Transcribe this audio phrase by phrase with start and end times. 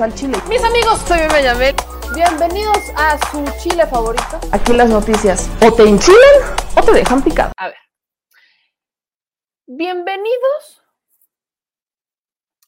[0.00, 0.38] al chile.
[0.48, 1.74] Mis amigos, soy Benjamín.
[2.14, 4.38] Bienvenidos a su chile favorito.
[4.52, 7.52] Aquí las noticias o te enchilan o te dejan picado.
[7.56, 7.76] A ver.
[9.66, 10.84] Bienvenidos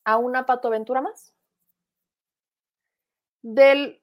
[0.05, 1.33] a una patoaventura más
[3.43, 4.03] del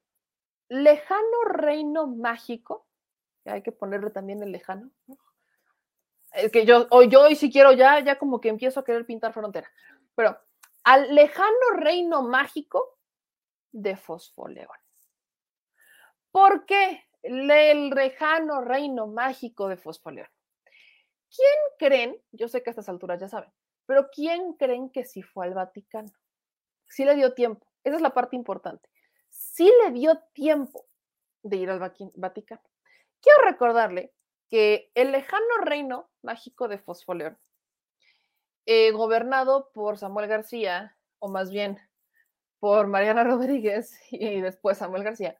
[0.69, 2.87] lejano reino mágico.
[3.43, 4.89] Que hay que ponerle también el lejano.
[6.31, 9.05] Es que yo hoy, yo hoy si quiero ya, ya como que empiezo a querer
[9.05, 9.69] pintar frontera.
[10.15, 10.39] Pero
[10.85, 12.96] al lejano reino mágico
[13.77, 14.67] de Fosfoleón.
[16.31, 20.27] ¿Por qué el lejano reino mágico de Fosfoleón?
[21.29, 22.21] ¿Quién creen?
[22.31, 23.51] Yo sé que a estas alturas ya saben,
[23.85, 26.11] pero ¿quién creen que sí fue al Vaticano?
[26.87, 27.67] Sí le dio tiempo.
[27.83, 28.89] Esa es la parte importante.
[29.29, 30.87] Sí le dio tiempo
[31.43, 31.79] de ir al
[32.15, 32.63] Vaticano.
[33.21, 34.13] Quiero recordarle
[34.49, 37.37] que el lejano reino mágico de Fosfoleón,
[38.65, 41.77] eh, gobernado por Samuel García, o más bien
[42.59, 45.39] por Mariana Rodríguez y después Samuel García,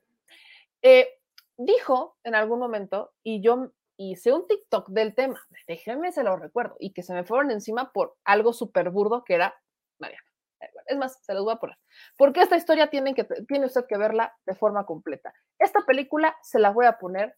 [0.82, 1.10] eh,
[1.58, 6.76] dijo en algún momento, y yo hice un TikTok del tema, déjenme se lo recuerdo,
[6.80, 9.56] y que se me fueron encima por algo súper burdo que era
[10.00, 10.24] Mariana.
[10.88, 11.78] Es más, se los voy a poner.
[12.18, 15.34] Porque esta historia tiene, que, tiene usted que verla de forma completa.
[15.60, 17.36] Esta película se la voy a poner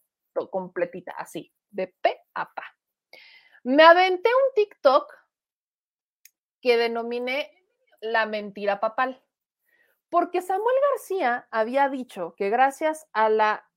[0.50, 2.64] completita, así, de pe a pa.
[3.64, 5.12] Me aventé un TikTok
[6.62, 7.50] que denominé
[8.00, 9.22] la mentira papal.
[10.10, 13.70] Porque Samuel García había dicho que gracias a la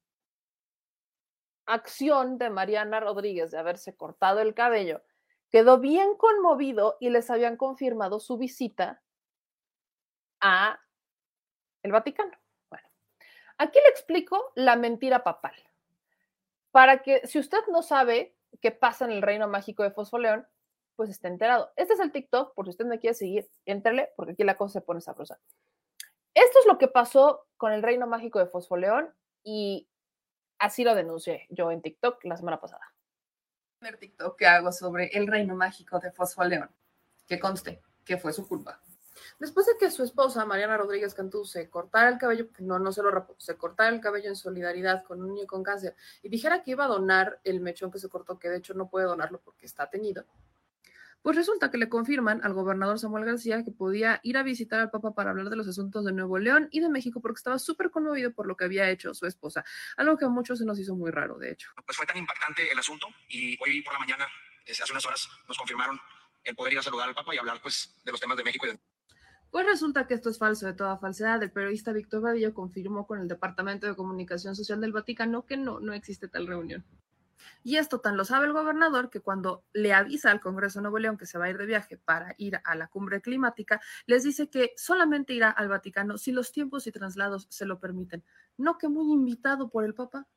[1.65, 5.03] acción de Mariana Rodríguez de haberse cortado el cabello,
[5.49, 9.01] quedó bien conmovido y les habían confirmado su visita
[10.41, 10.79] a
[11.83, 12.31] el Vaticano.
[12.69, 12.87] Bueno,
[13.57, 15.53] aquí le explico la mentira papal.
[16.71, 20.47] Para que si usted no sabe qué pasa en el reino mágico de Fosfoleón,
[20.95, 21.71] pues esté enterado.
[21.75, 24.79] Este es el TikTok, por si usted me quiere seguir, entrele, porque aquí la cosa
[24.79, 25.39] se pone sabrosa.
[26.33, 29.87] Esto es lo que pasó con el reino mágico de Fosfoleón y
[30.59, 32.93] así lo denuncié yo en TikTok la semana pasada.
[33.73, 36.69] El primer TikTok que hago sobre el reino mágico de Fosfoleón,
[37.27, 38.81] que conste que fue su culpa.
[39.39, 43.01] Después de que su esposa, Mariana Rodríguez Cantú, se cortara el cabello, no, no se
[43.01, 46.63] lo rapó, se cortara el cabello en solidaridad con un niño con cáncer y dijera
[46.63, 49.39] que iba a donar el mechón que se cortó, que de hecho no puede donarlo
[49.39, 50.25] porque está teñido,
[51.23, 54.91] pues resulta que le confirman al gobernador Samuel García que podía ir a visitar al
[54.91, 57.91] Papa para hablar de los asuntos de Nuevo León y de México porque estaba súper
[57.91, 59.63] conmovido por lo que había hecho su esposa,
[59.95, 61.69] algo que a muchos se nos hizo muy raro, de hecho.
[61.85, 64.27] Pues fue tan impactante el asunto y hoy por la mañana,
[64.69, 65.97] hace unas horas, nos confirmaron
[66.43, 68.67] el poder ir a saludar al Papa y hablar pues de los temas de México
[68.67, 68.79] y de...
[69.49, 71.41] Pues resulta que esto es falso de toda falsedad.
[71.41, 75.79] El periodista Víctor Vadillo confirmó con el Departamento de Comunicación Social del Vaticano que no,
[75.79, 76.83] no existe tal reunión.
[77.63, 80.99] Y esto tan lo sabe el gobernador que cuando le avisa al Congreso de Nuevo
[80.99, 84.23] León que se va a ir de viaje para ir a la cumbre climática, les
[84.23, 88.23] dice que solamente irá al Vaticano si los tiempos y traslados se lo permiten.
[88.57, 90.27] No que muy invitado por el Papa.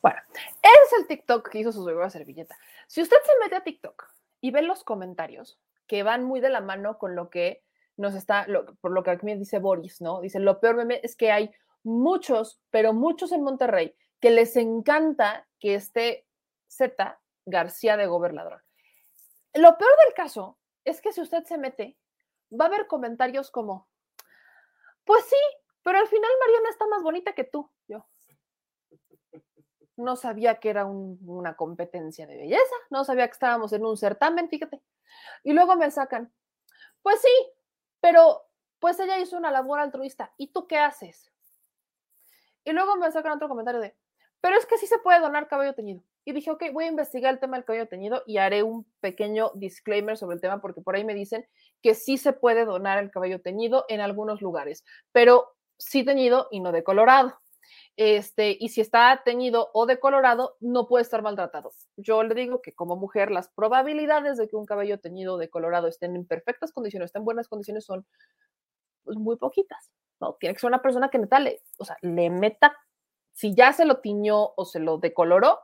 [0.00, 2.56] Bueno, ese es el TikTok que hizo su nueva servilleta.
[2.86, 4.08] Si usted se mete a TikTok
[4.40, 7.62] y ve los comentarios que van muy de la mano con lo que
[7.96, 8.46] nos está,
[8.80, 10.20] por lo que aquí dice Boris, ¿no?
[10.20, 11.50] Dice, lo peor meme es que hay
[11.82, 16.26] muchos, pero muchos en Monterrey que les encanta que esté
[16.68, 18.64] Z García de gobernador.
[19.54, 21.96] Lo peor del caso es que si usted se mete,
[22.52, 23.88] va a haber comentarios como,
[25.04, 25.36] pues sí,
[25.82, 27.70] pero al final Mariana está más bonita que tú.
[27.88, 28.06] Yo
[29.96, 34.48] no sabía que era una competencia de belleza, no sabía que estábamos en un certamen,
[34.48, 34.82] fíjate.
[35.42, 36.32] Y luego me sacan,
[37.02, 37.52] pues sí,
[38.00, 38.46] pero
[38.78, 40.32] pues ella hizo una labor altruista.
[40.36, 41.32] ¿Y tú qué haces?
[42.64, 43.96] Y luego me sacan otro comentario de,
[44.46, 46.04] pero es que sí se puede donar cabello teñido.
[46.24, 49.50] Y dije, ok, voy a investigar el tema del cabello teñido y haré un pequeño
[49.56, 51.48] disclaimer sobre el tema porque por ahí me dicen
[51.82, 56.60] que sí se puede donar el cabello teñido en algunos lugares, pero sí teñido y
[56.60, 57.40] no decolorado.
[57.96, 61.72] Este, y si está teñido o decolorado, no puede estar maltratado.
[61.96, 65.88] Yo le digo que como mujer, las probabilidades de que un cabello teñido o decolorado
[65.88, 68.06] estén en perfectas condiciones, estén en buenas condiciones, son
[69.02, 69.90] pues, muy poquitas.
[70.20, 70.36] ¿no?
[70.38, 71.40] Tiene que ser una persona que neta
[71.78, 72.76] o sea, le meta
[73.36, 75.60] si ya se lo tiñó o se lo decoloró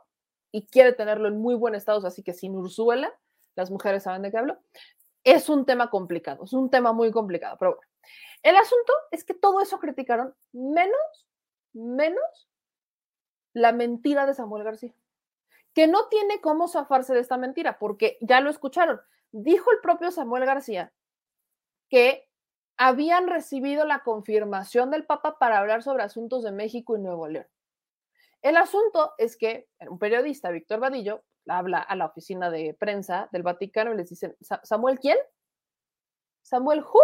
[0.51, 3.11] y quiere tenerlo en muy buen estado, así que sin Ursuela,
[3.55, 4.59] las mujeres saben de qué hablo,
[5.23, 7.87] es un tema complicado, es un tema muy complicado, pero bueno.
[8.43, 11.27] El asunto es que todo eso criticaron menos,
[11.73, 12.47] menos
[13.53, 14.93] la mentira de Samuel García,
[15.73, 19.01] que no tiene cómo zafarse de esta mentira, porque ya lo escucharon.
[19.31, 20.93] Dijo el propio Samuel García
[21.89, 22.29] que
[22.77, 27.47] habían recibido la confirmación del Papa para hablar sobre asuntos de México y Nuevo León.
[28.43, 33.41] El asunto es que un periodista, Víctor Vadillo, habla a la oficina de prensa del
[33.41, 35.17] Vaticano y les dicen, ¿Samuel quién?
[36.43, 37.01] ¿Samuel who?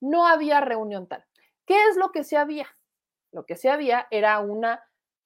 [0.00, 1.24] no había reunión tal.
[1.66, 2.66] ¿Qué es lo que se había?
[3.32, 4.82] Lo que se había era una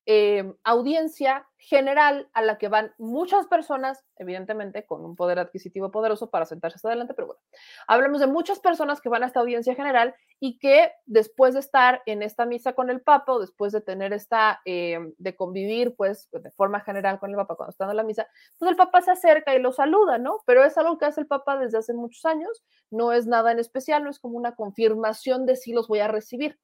[0.06, 6.28] eh, audiencia general a la que van muchas personas, evidentemente con un poder adquisitivo poderoso
[6.28, 7.40] para sentarse hasta adelante, pero bueno,
[7.86, 12.02] hablamos de muchas personas que van a esta audiencia general y que después de estar
[12.06, 16.28] en esta misa con el Papa o después de tener esta, eh, de convivir pues
[16.32, 18.26] de forma general con el Papa cuando está en la misa,
[18.58, 20.40] pues el Papa se acerca y lo saluda, ¿no?
[20.46, 23.60] Pero es algo que hace el Papa desde hace muchos años, no es nada en
[23.60, 26.58] especial, no es como una confirmación de si los voy a recibir.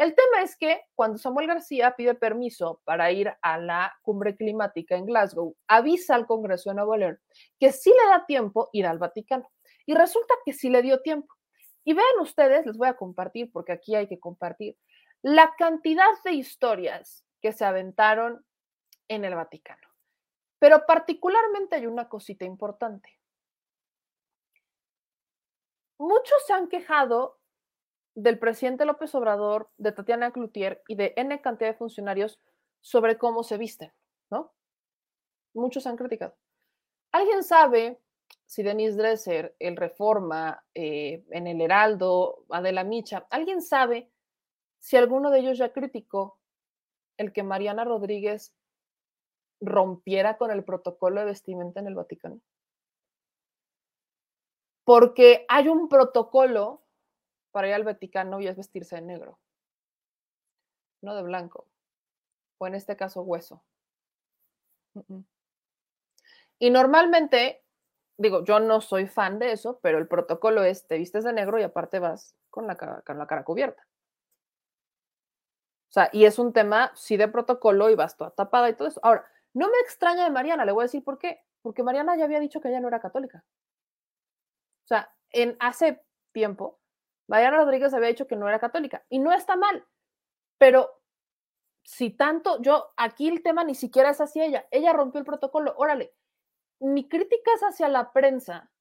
[0.00, 4.96] El tema es que cuando Samuel García pide permiso para ir a la cumbre climática
[4.96, 7.20] en Glasgow, avisa al Congreso de Nuevo León
[7.58, 9.50] que sí le da tiempo ir al Vaticano.
[9.84, 11.34] Y resulta que sí le dio tiempo.
[11.84, 14.78] Y vean ustedes, les voy a compartir, porque aquí hay que compartir,
[15.20, 18.42] la cantidad de historias que se aventaron
[19.06, 19.86] en el Vaticano.
[20.58, 23.20] Pero particularmente hay una cosita importante.
[25.98, 27.39] Muchos se han quejado
[28.14, 32.40] del presidente López Obrador, de Tatiana Cloutier y de N cantidad de funcionarios
[32.80, 33.92] sobre cómo se visten,
[34.30, 34.52] ¿no?
[35.54, 36.36] Muchos han criticado.
[37.12, 38.00] ¿Alguien sabe
[38.46, 44.10] si Denis Dresser, el Reforma, eh, en el Heraldo, Adela Micha, ¿alguien sabe
[44.78, 46.38] si alguno de ellos ya criticó
[47.16, 48.54] el que Mariana Rodríguez
[49.60, 52.40] rompiera con el protocolo de vestimenta en el Vaticano?
[54.84, 56.79] Porque hay un protocolo
[57.50, 59.38] para ir al Vaticano y es vestirse de negro,
[61.02, 61.66] no de blanco,
[62.58, 63.62] o en este caso hueso.
[66.58, 67.64] Y normalmente,
[68.18, 71.58] digo, yo no soy fan de eso, pero el protocolo es, te vistes de negro
[71.58, 73.86] y aparte vas con la cara, con la cara cubierta.
[75.88, 78.86] O sea, y es un tema, sí, de protocolo y vas toda tapada y todo
[78.86, 79.00] eso.
[79.02, 81.40] Ahora, no me extraña de Mariana, le voy a decir por qué.
[81.62, 83.44] Porque Mariana ya había dicho que ella no era católica.
[84.84, 86.02] O sea, en hace
[86.32, 86.78] tiempo,
[87.30, 89.86] Mariana Rodríguez había dicho que no era católica y no está mal,
[90.58, 90.90] pero
[91.84, 95.72] si tanto, yo aquí el tema ni siquiera es hacia ella, ella rompió el protocolo,
[95.76, 96.12] órale,
[96.80, 98.72] mi crítica es hacia la prensa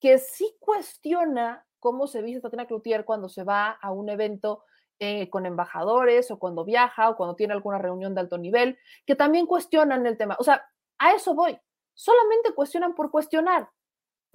[0.00, 4.64] que sí cuestiona cómo se viste Tatiana Cloutier cuando se va a un evento
[4.98, 9.14] eh, con embajadores o cuando viaja o cuando tiene alguna reunión de alto nivel, que
[9.14, 10.36] también cuestionan el tema.
[10.38, 10.64] O sea,
[10.98, 11.58] a eso voy.
[11.92, 13.68] Solamente cuestionan por cuestionar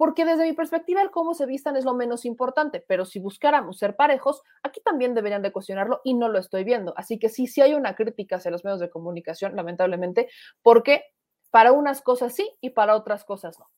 [0.00, 3.76] porque desde mi perspectiva el cómo se vistan es lo menos importante, pero si buscáramos
[3.76, 6.94] ser parejos, aquí también deberían de cuestionarlo y no lo estoy viendo.
[6.96, 10.30] Así que sí, sí hay una crítica hacia los medios de comunicación, lamentablemente,
[10.62, 11.04] porque
[11.50, 13.70] para unas cosas sí y para otras cosas no.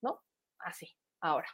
[0.00, 0.22] ¿No?
[0.58, 1.48] Así, ahora.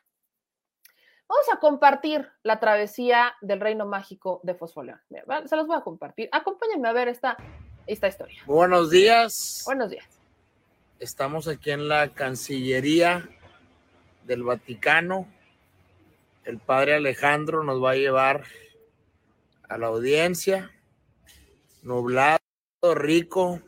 [1.26, 5.00] Vamos a compartir la travesía del reino mágico de Fosfoleón.
[5.46, 6.28] Se los voy a compartir.
[6.31, 7.37] Acompáñenme a ver esta,
[7.84, 8.44] esta historia.
[8.46, 9.64] Buenos días.
[9.67, 10.20] Buenos días.
[11.00, 13.28] Estamos aquí en la Cancillería
[14.26, 15.29] del Vaticano.
[16.44, 18.44] El padre Alejandro nos va a llevar
[19.69, 20.71] a la audiencia.
[21.82, 22.38] Nublado,
[22.94, 23.61] rico.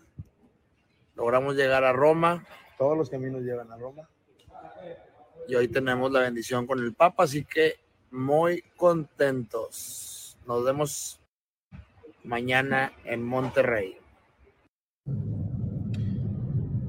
[1.14, 2.46] Logramos llegar a Roma.
[2.76, 4.08] Todos los caminos llevan a Roma.
[5.48, 7.76] Y hoy tenemos la bendición con el Papa, así que
[8.10, 10.36] muy contentos.
[10.46, 11.20] Nos vemos
[12.24, 13.96] mañana en Monterrey.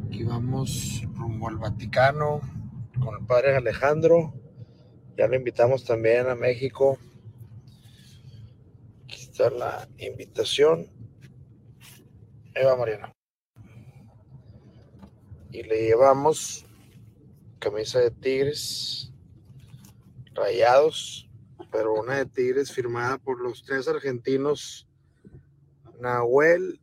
[0.07, 2.41] Aquí vamos rumbo al Vaticano
[3.03, 4.33] con el padre Alejandro.
[5.17, 6.97] Ya lo invitamos también a México.
[9.03, 10.87] Aquí está la invitación.
[12.53, 13.13] Eva Mariana.
[15.51, 16.65] Y le llevamos
[17.59, 19.11] camisa de tigres
[20.33, 21.29] rayados,
[21.71, 24.87] pero una de tigres firmada por los tres argentinos,
[25.99, 26.79] Nahuel,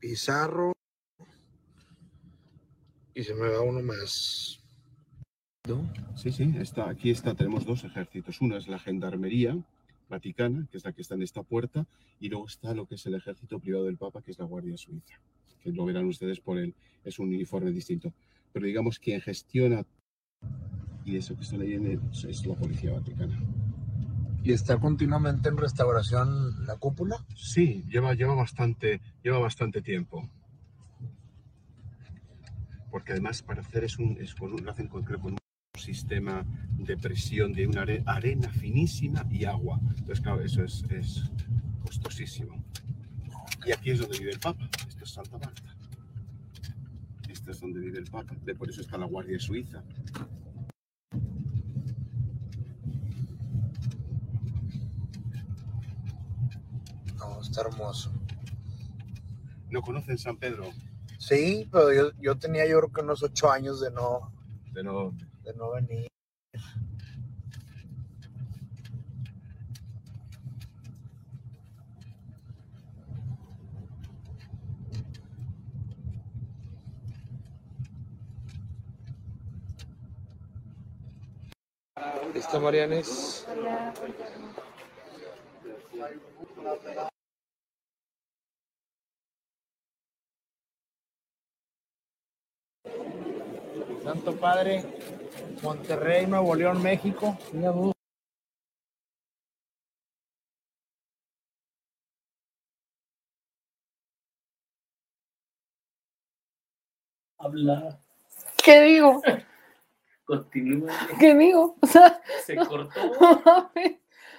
[0.00, 0.72] Pizarro,
[3.14, 4.60] y se me va uno más.
[6.14, 8.40] Sí, sí, está, aquí está, tenemos dos ejércitos.
[8.40, 9.56] Uno es la Gendarmería
[10.08, 11.86] Vaticana, que es la que está en esta puerta,
[12.20, 14.76] y luego está lo que es el ejército privado del Papa, que es la Guardia
[14.78, 15.20] Suiza,
[15.62, 18.12] que lo verán ustedes por él, es un uniforme distinto.
[18.52, 19.84] Pero digamos, quien gestiona
[21.04, 23.38] y eso que está leyendo es la Policía Vaticana.
[24.42, 27.26] ¿Y está continuamente en restauración la cúpula?
[27.34, 30.28] Sí, lleva, lleva, bastante, lleva bastante tiempo
[32.90, 35.37] porque además para hacer es un, es con, lo hacen con, creo, con un
[35.78, 36.44] sistema
[36.76, 39.80] de presión de una arena finísima y agua.
[39.90, 41.30] Entonces, claro, eso es, es
[41.82, 42.62] costosísimo.
[43.66, 44.68] Y aquí es donde vive el Papa.
[44.88, 45.74] Esto es Santa Marta.
[47.28, 48.34] Esto es donde vive el Papa.
[48.44, 49.82] De por eso está la Guardia Suiza.
[57.16, 58.12] No, está hermoso.
[59.70, 60.70] ¿No conocen San Pedro?
[61.18, 64.32] Sí, pero yo, yo tenía yo creo que unos ocho años de no,
[64.72, 65.14] De no,
[65.48, 66.08] de no venir.
[82.34, 83.46] ¿Listo, Marianes?
[94.04, 94.84] Santo Padre,
[95.62, 97.36] Monterrey, Nuevo León, México.
[107.38, 108.00] Habla,
[108.62, 109.22] ¿Qué digo?
[110.24, 110.92] continúa.
[111.18, 111.76] ¿Qué digo?
[111.80, 113.00] O sea, Se cortó.
[113.20, 113.70] no.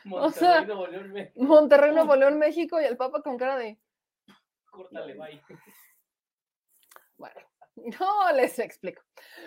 [0.06, 3.80] Monterrey, sea, Nuevo León, me- Monterrey, Nuevo León, México y el Papa con cara de.
[4.70, 5.42] Córtale, bye.
[7.18, 7.42] Bueno,
[8.00, 9.02] no les explico.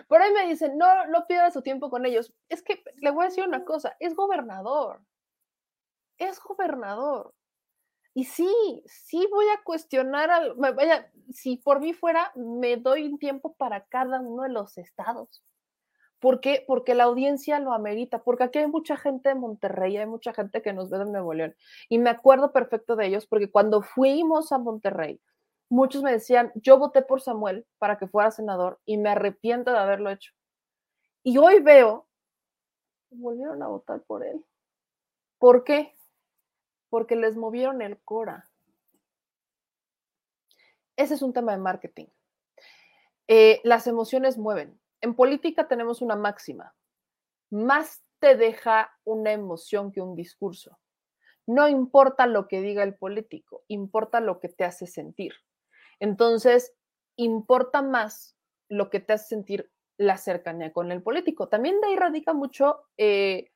[0.08, 2.32] Por ahí me dicen, no, no pierda su tiempo con ellos.
[2.48, 5.00] Es que le voy a decir una cosa, es gobernador.
[6.18, 7.34] Es gobernador.
[8.14, 13.18] Y sí, sí voy a cuestionar al, vaya, si por mí fuera, me doy un
[13.18, 15.42] tiempo para cada uno de los estados.
[16.20, 16.62] ¿Por qué?
[16.68, 20.62] Porque la audiencia lo amerita, porque aquí hay mucha gente de Monterrey, hay mucha gente
[20.62, 21.56] que nos ve de Nuevo León.
[21.88, 25.20] Y me acuerdo perfecto de ellos, porque cuando fuimos a Monterrey,
[25.72, 29.78] muchos me decían, yo voté por Samuel para que fuera senador y me arrepiento de
[29.78, 30.34] haberlo hecho.
[31.22, 32.06] Y hoy veo,
[33.08, 34.44] volvieron a votar por él.
[35.38, 35.94] ¿Por qué?
[36.90, 38.50] Porque les movieron el Cora.
[40.96, 42.06] Ese es un tema de marketing.
[43.26, 44.78] Eh, las emociones mueven.
[45.00, 46.74] En política tenemos una máxima.
[47.50, 50.78] Más te deja una emoción que un discurso.
[51.46, 55.32] No importa lo que diga el político, importa lo que te hace sentir.
[56.02, 56.74] Entonces,
[57.16, 58.36] importa más
[58.68, 61.48] lo que te hace sentir la cercanía con el político.
[61.48, 63.52] También de ahí radica mucho eh,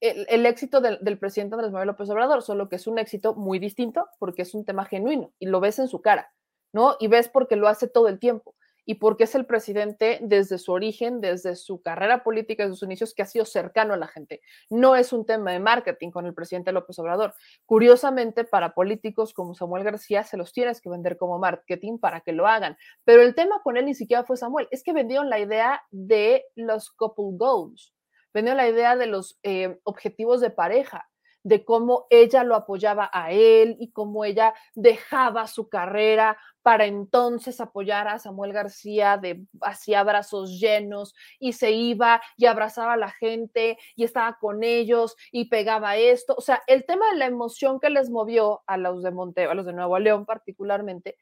[0.00, 3.58] el, éxito del, del, presidente Andrés Manuel López Obrador, solo que es un éxito muy
[3.58, 6.32] distinto porque es un tema genuino y lo ves en su cara,
[6.72, 6.96] ¿no?
[7.00, 8.54] Y ves porque lo hace todo el tiempo
[8.90, 13.14] y porque es el presidente desde su origen, desde su carrera política, desde sus inicios,
[13.14, 14.40] que ha sido cercano a la gente.
[14.68, 17.32] No es un tema de marketing con el presidente López Obrador.
[17.66, 22.32] Curiosamente, para políticos como Samuel García, se los tienes que vender como marketing para que
[22.32, 22.76] lo hagan.
[23.04, 26.46] Pero el tema con él ni siquiera fue Samuel, es que vendieron la idea de
[26.56, 27.94] los couple goals,
[28.34, 31.08] vendieron la idea de los eh, objetivos de pareja
[31.42, 37.60] de cómo ella lo apoyaba a él y cómo ella dejaba su carrera para entonces
[37.60, 43.10] apoyar a Samuel García de hacía brazos llenos y se iba y abrazaba a la
[43.10, 47.80] gente y estaba con ellos y pegaba esto, o sea, el tema de la emoción
[47.80, 51.16] que les movió a los de Monte, a los de Nuevo León particularmente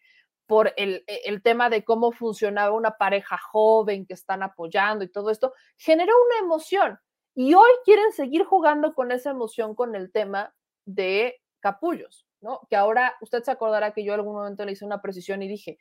[0.47, 5.31] por el, el tema de cómo funcionaba una pareja joven que están apoyando y todo
[5.31, 6.99] esto, generó una emoción
[7.39, 10.53] y hoy quieren seguir jugando con esa emoción con el tema
[10.87, 12.67] de capullos, ¿no?
[12.69, 15.47] Que ahora usted se acordará que yo en algún momento le hice una precisión y
[15.47, 15.79] dije,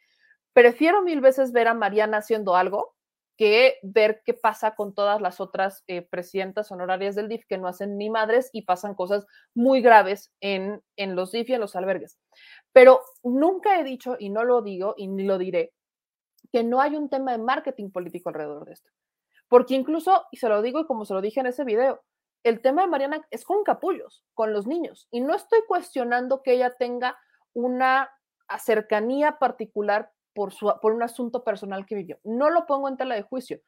[0.53, 2.93] prefiero mil veces ver a Mariana haciendo algo
[3.37, 7.67] que ver qué pasa con todas las otras eh, presidentas honorarias del DIF que no
[7.67, 11.75] hacen ni madres y pasan cosas muy graves en, en los DIF y en los
[11.75, 12.19] albergues.
[12.71, 15.73] Pero nunca he dicho, y no lo digo y ni lo diré,
[16.51, 18.91] que no hay un tema de marketing político alrededor de esto.
[19.47, 22.03] Porque incluso, y se lo digo y como se lo dije en ese video,
[22.43, 25.07] el tema de Mariana es con capullos, con los niños.
[25.11, 27.17] Y no estoy cuestionando que ella tenga
[27.53, 28.09] una
[28.59, 32.19] cercanía particular por, su, por un asunto personal que vivió.
[32.23, 33.59] No lo pongo en tela de juicio,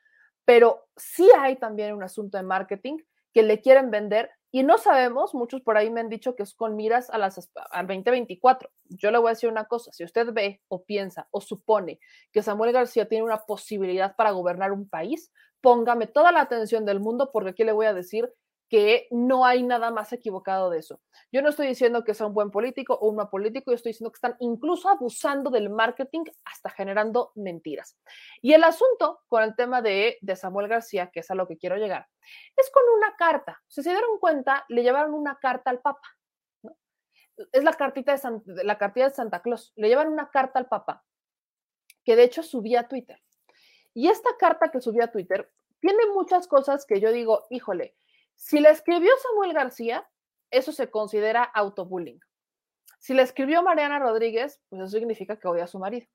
[0.45, 2.97] pero sí hay también un asunto de marketing
[3.33, 6.55] que le quieren vender y no sabemos, muchos por ahí me han dicho que es
[6.55, 8.69] con miras a las, al 2024.
[8.85, 11.99] Yo le voy a decir una cosa, si usted ve o piensa o supone
[12.31, 16.99] que Samuel García tiene una posibilidad para gobernar un país, póngame toda la atención del
[16.99, 18.33] mundo porque aquí le voy a decir
[18.69, 21.01] que no hay nada más equivocado de eso.
[21.31, 23.91] Yo no estoy diciendo que sea un buen político o un mal político, yo estoy
[23.91, 27.97] diciendo que están incluso abusando del marketing hasta generando mentiras.
[28.41, 31.77] Y el asunto con el tema de, Samuel García, que es a lo que quiero
[31.77, 32.07] llegar,
[32.55, 33.59] es con una carta.
[33.67, 36.07] Si se dieron cuenta, le llevaron una carta al Papa.
[37.51, 39.73] Es la cartita de, la cartilla de Santa Claus.
[39.77, 41.03] Le llevan una carta al Papa,
[42.03, 43.19] que de hecho subía a Twitter.
[43.95, 47.95] Y esta carta que subía a Twitter tiene muchas cosas que yo digo, híjole,
[48.39, 50.09] si la escribió Samuel García,
[50.49, 52.21] eso se considera autobullying.
[52.97, 56.07] Si la escribió Mariana Rodríguez, pues eso significa que odia a su marido.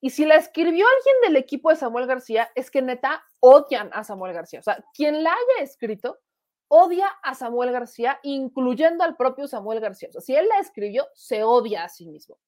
[0.00, 4.02] Y si la escribió alguien del equipo de Samuel García, es que neta odian a
[4.02, 4.58] Samuel García.
[4.58, 6.18] O sea, quien la haya escrito
[6.66, 10.08] odia a Samuel García, incluyendo al propio Samuel García.
[10.08, 12.40] O sea, si él la escribió, se odia a sí mismo.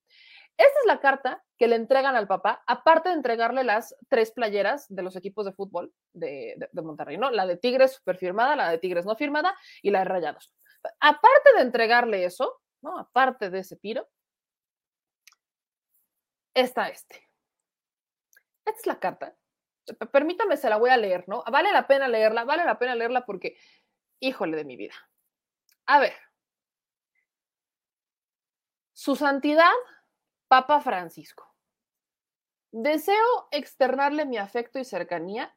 [0.61, 4.85] Esta es la carta que le entregan al papá, aparte de entregarle las tres playeras
[4.91, 7.31] de los equipos de fútbol de, de, Monterrey, ¿no?
[7.31, 10.53] La de Tigres super firmada, la de Tigres no firmada y la de Rayados.
[11.01, 12.99] Aparte de entregarle eso, ¿no?
[12.99, 14.07] Aparte de ese tiro,
[16.53, 17.27] está este.
[18.67, 19.35] Esta es la carta.
[20.13, 21.43] Permítame, se la voy a leer, ¿no?
[21.51, 23.57] Vale la pena leerla, vale la pena leerla porque
[24.21, 24.95] híjole de mi vida.
[25.87, 26.13] A ver.
[28.93, 29.73] Su Santidad,
[30.51, 31.55] Papa Francisco.
[32.73, 35.57] Deseo externarle mi afecto y cercanía,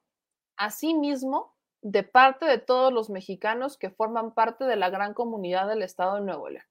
[0.56, 5.82] asimismo, de parte de todos los mexicanos que forman parte de la gran comunidad del
[5.82, 6.68] Estado de Nuevo León.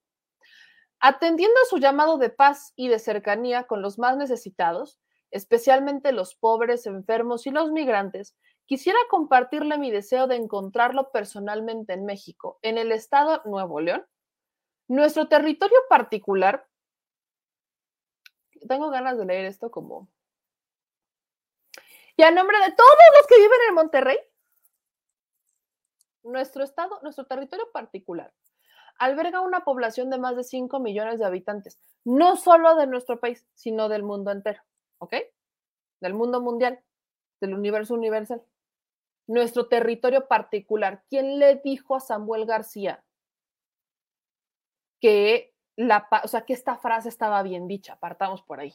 [1.00, 5.00] Atendiendo a su llamado de paz y de cercanía con los más necesitados,
[5.32, 8.36] especialmente los pobres, enfermos y los migrantes,
[8.66, 14.06] quisiera compartirle mi deseo de encontrarlo personalmente en México, en el Estado Nuevo León.
[14.86, 16.68] Nuestro territorio particular,
[18.68, 20.08] tengo ganas de leer esto como...
[22.16, 24.18] Y a nombre de todos los que viven en Monterrey,
[26.22, 28.32] nuestro estado, nuestro territorio particular,
[28.98, 33.46] alberga una población de más de 5 millones de habitantes, no solo de nuestro país,
[33.54, 34.62] sino del mundo entero,
[34.98, 35.14] ¿ok?
[36.00, 36.80] Del mundo mundial,
[37.40, 38.42] del universo universal.
[39.26, 41.04] Nuestro territorio particular.
[41.08, 43.04] ¿Quién le dijo a Samuel García
[45.00, 47.96] que, la, o sea, que esta frase estaba bien dicha?
[47.96, 48.74] Partamos por ahí.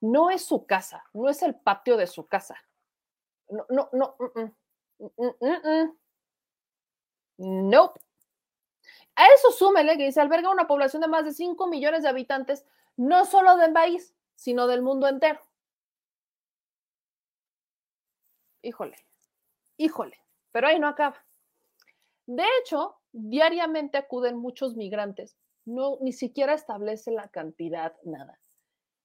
[0.00, 2.56] No es su casa, no es el patio de su casa.
[3.48, 4.16] No, no, no.
[4.98, 5.92] Mm, mm,
[7.38, 8.00] mm, nope.
[9.16, 12.64] A eso súmele que dice, alberga una población de más de 5 millones de habitantes,
[12.96, 15.40] no solo del país, sino del mundo entero.
[18.62, 18.96] Híjole,
[19.76, 20.18] híjole,
[20.52, 21.24] pero ahí no acaba.
[22.26, 28.40] De hecho, diariamente acuden muchos migrantes, no ni siquiera establece la cantidad, nada,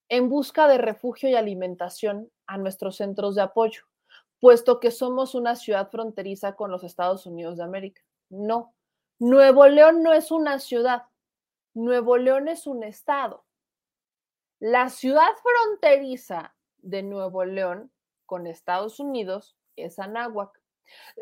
[0.09, 3.83] en busca de refugio y alimentación a nuestros centros de apoyo,
[4.39, 8.01] puesto que somos una ciudad fronteriza con los Estados Unidos de América.
[8.29, 8.73] No,
[9.19, 11.03] Nuevo León no es una ciudad,
[11.73, 13.45] Nuevo León es un estado.
[14.59, 17.91] La ciudad fronteriza de Nuevo León
[18.25, 20.59] con Estados Unidos es Anáhuac.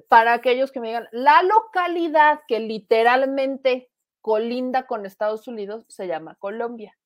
[0.08, 3.90] Para aquellos que me digan, la localidad que literalmente
[4.26, 6.98] colinda con Estados Unidos se llama Colombia.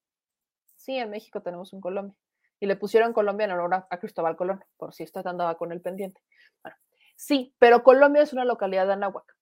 [0.77, 2.15] Sí, en México tenemos un Colombia.
[2.61, 5.81] Y le pusieron Colombia en honor a Cristóbal Colón, por si esto andaba con el
[5.81, 6.23] pendiente.
[7.17, 9.35] Sí, pero Colombia es una localidad de Anáhuac.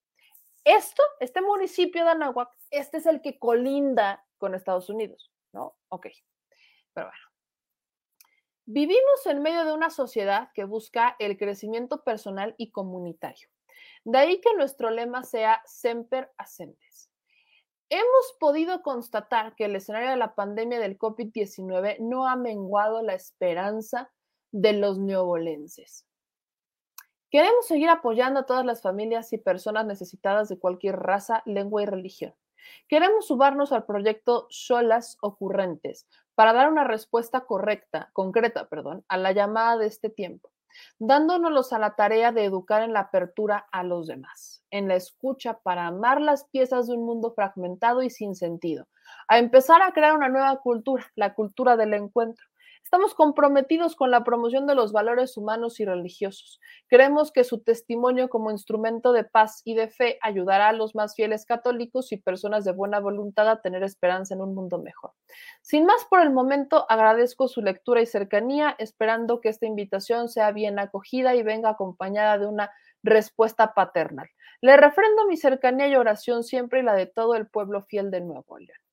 [0.64, 5.76] Esto, este municipio de Anáhuac, este es el que colinda con Estados Unidos, ¿no?
[5.88, 6.08] Ok.
[6.94, 7.26] Pero bueno.
[8.66, 13.48] Vivimos en medio de una sociedad que busca el crecimiento personal y comunitario.
[14.02, 17.07] De ahí que nuestro lema sea Semper Ascentes.
[17.90, 23.14] Hemos podido constatar que el escenario de la pandemia del COVID-19 no ha menguado la
[23.14, 24.10] esperanza
[24.52, 26.06] de los neobolenses.
[27.30, 31.86] Queremos seguir apoyando a todas las familias y personas necesitadas de cualquier raza, lengua y
[31.86, 32.34] religión.
[32.88, 39.32] Queremos sumarnos al proyecto Solas Ocurrentes para dar una respuesta correcta, concreta, perdón, a la
[39.32, 40.50] llamada de este tiempo,
[40.98, 45.58] dándonos a la tarea de educar en la apertura a los demás, en la escucha
[45.58, 48.86] para amar las piezas de un mundo fragmentado y sin sentido,
[49.28, 52.46] a empezar a crear una nueva cultura, la cultura del encuentro
[52.88, 56.58] Estamos comprometidos con la promoción de los valores humanos y religiosos.
[56.86, 61.14] Creemos que su testimonio como instrumento de paz y de fe ayudará a los más
[61.14, 65.12] fieles católicos y personas de buena voluntad a tener esperanza en un mundo mejor.
[65.60, 70.50] Sin más por el momento, agradezco su lectura y cercanía, esperando que esta invitación sea
[70.52, 72.70] bien acogida y venga acompañada de una
[73.02, 74.30] respuesta paternal.
[74.62, 78.22] Le refrendo mi cercanía y oración siempre y la de todo el pueblo fiel de
[78.22, 78.87] Nuevo León.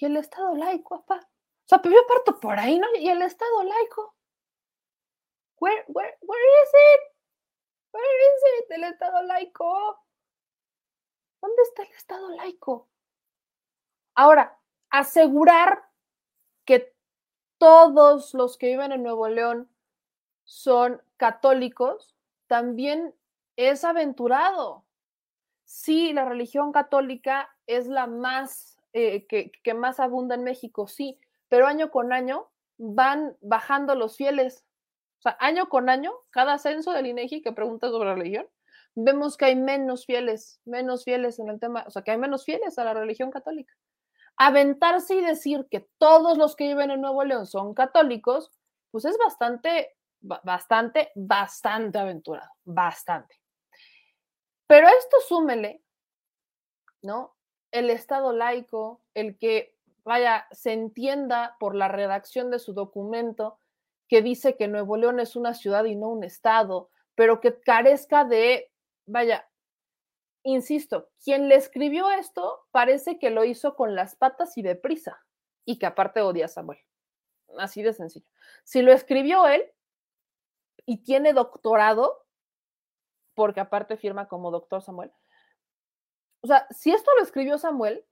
[0.00, 1.26] Y el Estado laico, papá.
[1.26, 2.86] O sea, pero yo parto por ahí, ¿no?
[2.96, 4.16] Y el Estado laico.
[5.58, 7.16] Where, where, where is it?
[7.92, 8.72] Where is it?
[8.72, 10.04] El Estado laico.
[11.40, 12.88] ¿Dónde está el Estado laico?
[14.16, 14.58] Ahora,
[14.90, 15.88] asegurar
[16.64, 16.94] que
[17.58, 19.70] todos los que viven en Nuevo León
[20.44, 23.14] son católicos, también
[23.56, 24.84] es aventurado.
[25.64, 31.66] Sí, la religión católica es la más eh, que, más abunda en México, sí, pero
[31.66, 34.64] año con año van bajando los fieles.
[35.18, 38.46] O sea, año con año, cada censo del INEGI que pregunta sobre religión,
[38.94, 42.44] vemos que hay menos fieles, menos fieles en el tema, o sea, que hay menos
[42.44, 43.74] fieles a la religión católica.
[44.36, 48.52] Aventarse y decir que todos los que viven en Nuevo León son católicos,
[48.92, 53.40] pues es bastante, bastante, bastante aventurado, bastante.
[54.68, 55.82] Pero esto súmele,
[57.02, 57.33] ¿no?
[57.74, 63.58] El Estado laico, el que, vaya, se entienda por la redacción de su documento
[64.06, 68.24] que dice que Nuevo León es una ciudad y no un Estado, pero que carezca
[68.24, 68.70] de,
[69.06, 69.50] vaya,
[70.44, 75.24] insisto, quien le escribió esto parece que lo hizo con las patas y deprisa,
[75.64, 76.78] y que aparte odia a Samuel.
[77.58, 78.28] Así de sencillo.
[78.62, 79.64] Si lo escribió él
[80.86, 82.24] y tiene doctorado,
[83.34, 85.12] porque aparte firma como doctor Samuel,
[86.44, 88.04] o sea, si esto lo escribió Samuel,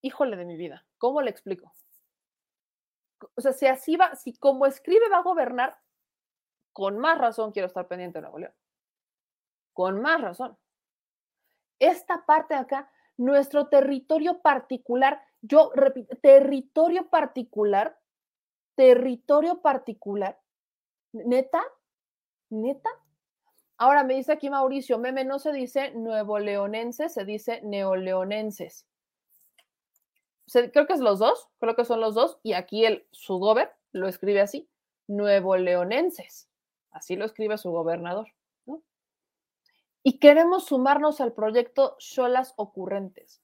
[0.00, 1.72] híjole de mi vida, ¿cómo le explico?
[3.36, 5.78] O sea, si así va, si como escribe va a gobernar,
[6.72, 8.54] con más razón quiero estar pendiente de Nuevo León.
[9.72, 10.58] Con más razón.
[11.78, 17.96] Esta parte de acá, nuestro territorio particular, yo repito, territorio particular,
[18.74, 20.36] territorio particular,
[21.12, 21.62] neta,
[22.50, 22.90] neta.
[23.78, 28.86] Ahora me dice aquí Mauricio, meme no se dice nuevo leonenses, se dice neoleonenses.
[30.46, 33.38] Se- creo que es los dos, creo que son los dos, y aquí el su
[33.38, 34.68] gober lo escribe así,
[35.08, 36.48] nuevo leonenses.
[36.90, 38.28] Así lo escribe su gobernador.
[40.04, 43.40] Y queremos sumarnos al proyecto Cholas Ocurrentes.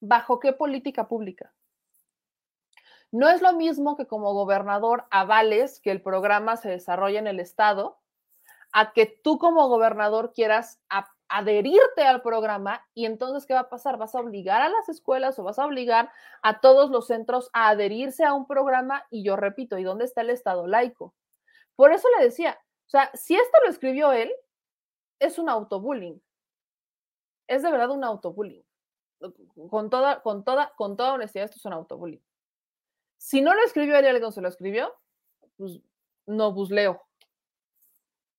[0.00, 1.54] ¿Bajo qué política pública?
[3.12, 7.38] No es lo mismo que como gobernador avales que el programa se desarrolle en el
[7.38, 7.98] Estado,
[8.72, 10.80] a que tú como gobernador quieras
[11.28, 13.98] adherirte al programa y entonces, ¿qué va a pasar?
[13.98, 16.10] ¿Vas a obligar a las escuelas o vas a obligar
[16.42, 19.06] a todos los centros a adherirse a un programa?
[19.10, 21.14] Y yo repito, ¿y dónde está el Estado laico?
[21.76, 24.32] Por eso le decía, o sea, si esto lo escribió él,
[25.18, 26.22] es un autobullying.
[27.46, 28.64] Es de verdad un autobullying.
[29.68, 32.22] Con toda, con toda, con toda honestidad, esto es un autobullying.
[33.18, 34.94] Si no lo escribió él y alguien se lo escribió,
[35.56, 35.80] pues
[36.26, 37.07] no busleo.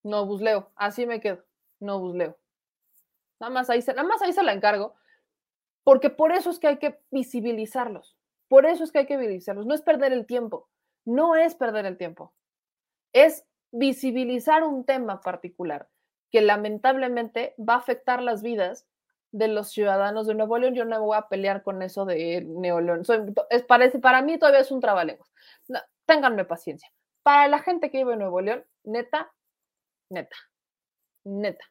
[0.03, 0.71] No busleo.
[0.75, 1.43] Así me quedo.
[1.79, 2.38] No busleo.
[3.39, 4.95] Nada más ahí se, nada más ahí se la encargo.
[5.83, 8.17] Porque por eso es que hay que visibilizarlos.
[8.47, 9.65] Por eso es que hay que visibilizarlos.
[9.65, 10.69] No es perder el tiempo.
[11.05, 12.33] No es perder el tiempo.
[13.13, 15.89] Es visibilizar un tema particular
[16.31, 18.88] que lamentablemente va a afectar las vidas
[19.31, 20.75] de los ciudadanos de Nuevo León.
[20.75, 23.05] Yo no voy a pelear con eso de Neoleón.
[23.05, 25.31] Soy, es, parece, para mí todavía es un trabalenguas.
[25.67, 26.89] No, ténganme paciencia.
[27.23, 29.31] Para la gente que vive en Nuevo León, neta,
[30.09, 30.35] neta,
[31.23, 31.65] neta.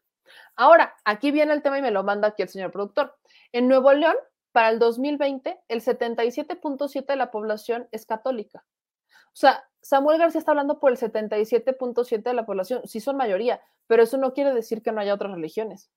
[0.56, 3.16] Ahora, aquí viene el tema y me lo manda aquí el señor productor.
[3.52, 4.16] En Nuevo León,
[4.52, 8.64] para el 2020, el 77.7 de la población es católica.
[9.08, 13.62] O sea, Samuel García está hablando por el 77.7 de la población, sí son mayoría,
[13.86, 15.90] pero eso no quiere decir que no haya otras religiones,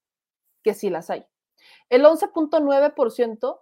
[0.63, 1.25] que sí las hay.
[1.89, 3.61] El 11.9%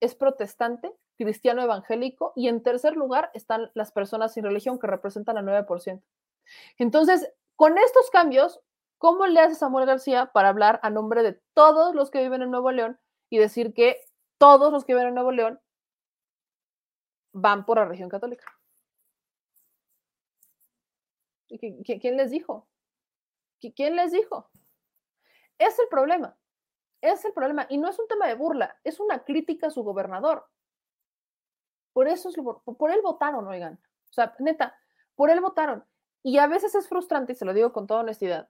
[0.00, 5.38] es protestante, cristiano evangélico, y en tercer lugar están las personas sin religión, que representan
[5.38, 6.02] al 9%.
[6.78, 8.60] Entonces, con estos cambios,
[8.98, 12.50] ¿cómo le hace Samuel García para hablar a nombre de todos los que viven en
[12.50, 12.98] Nuevo León
[13.30, 14.00] y decir que
[14.38, 15.60] todos los que viven en Nuevo León
[17.32, 18.44] van por la región católica?
[21.48, 22.66] ¿Quién les dijo?
[23.76, 24.50] ¿Quién les dijo?
[25.58, 26.36] Es el problema.
[27.00, 27.66] Es el problema.
[27.68, 30.46] Y no es un tema de burla, es una crítica a su gobernador.
[31.92, 33.78] Por eso es lo, por él votaron, oigan.
[34.10, 34.76] O sea, neta,
[35.14, 35.84] por él votaron.
[36.22, 38.48] Y a veces es frustrante, y se lo digo con toda honestidad,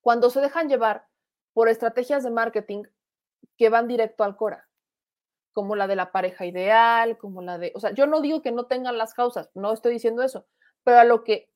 [0.00, 1.08] cuando se dejan llevar
[1.52, 2.84] por estrategias de marketing
[3.56, 4.68] que van directo al Cora,
[5.52, 8.52] como la de la pareja ideal, como la de, o sea, yo no digo que
[8.52, 10.46] no tengan las causas, no estoy diciendo eso,
[10.84, 11.50] pero a lo que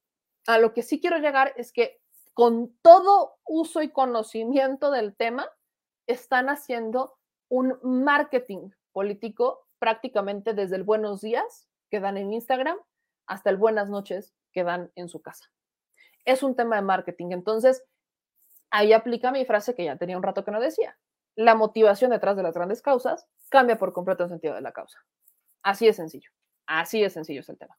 [0.47, 2.01] a lo que sí quiero llegar es que
[2.33, 5.47] con todo uso y conocimiento del tema,
[6.07, 12.79] están haciendo un marketing político prácticamente desde el buenos días que dan en Instagram
[13.27, 15.51] hasta el buenas noches que dan en su casa.
[16.25, 17.29] Es un tema de marketing.
[17.31, 17.85] Entonces,
[18.71, 20.99] ahí aplica mi frase que ya tenía un rato que no decía.
[21.37, 24.99] La motivación detrás de las grandes causas cambia por completo el sentido de la causa.
[25.63, 26.31] Así de sencillo.
[26.67, 27.79] Así de sencillo es el tema.